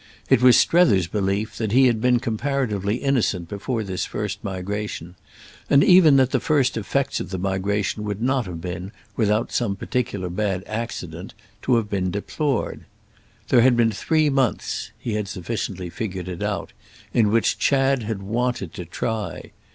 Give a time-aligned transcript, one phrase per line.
[0.31, 5.13] It was Strether's belief that he had been comparatively innocent before this first migration,
[5.69, 9.75] and even that the first effects of the migration would not have been, without some
[9.75, 12.85] particular bad accident, to have been deplored.
[13.49, 18.85] There had been three months—he had sufficiently figured it out—in which Chad had wanted to
[18.85, 19.51] try.